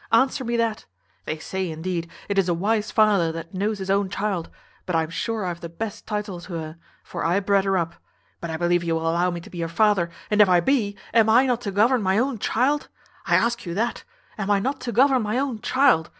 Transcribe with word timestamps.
answer 0.11 0.43
me 0.43 0.57
that. 0.57 0.83
They 1.25 1.37
say, 1.37 1.69
indeed, 1.69 2.09
it 2.27 2.39
is 2.39 2.49
a 2.49 2.55
wise 2.55 2.89
father 2.89 3.31
that 3.33 3.53
knows 3.53 3.77
his 3.77 3.91
own 3.91 4.09
child; 4.09 4.49
but 4.87 4.95
I 4.95 5.03
am 5.03 5.11
sure 5.11 5.45
I 5.45 5.49
have 5.49 5.61
the 5.61 5.69
best 5.69 6.07
title 6.07 6.41
to 6.41 6.53
her, 6.57 6.77
for 7.03 7.23
I 7.23 7.39
bred 7.39 7.65
her 7.65 7.77
up. 7.77 7.93
But 8.39 8.49
I 8.49 8.57
believe 8.57 8.83
you 8.83 8.95
will 8.95 9.07
allow 9.07 9.29
me 9.29 9.41
to 9.41 9.49
be 9.51 9.59
her 9.61 9.67
father, 9.67 10.09
and 10.31 10.41
if 10.41 10.49
I 10.49 10.59
be, 10.59 10.97
am 11.13 11.29
I 11.29 11.45
not 11.45 11.61
to 11.61 11.71
govern 11.71 12.01
my 12.01 12.17
own 12.17 12.39
child? 12.39 12.87
I 13.27 13.35
ask 13.35 13.63
you 13.67 13.75
that, 13.75 14.03
am 14.39 14.49
I 14.49 14.57
not 14.59 14.81
to 14.81 14.91
govern 14.91 15.21
my 15.21 15.37
own 15.37 15.61
child? 15.61 16.09